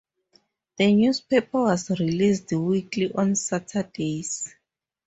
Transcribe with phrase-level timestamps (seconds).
[0.77, 4.51] The newspaper was released weekly on Saturdays.